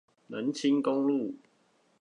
[0.25, 1.35] 南清公路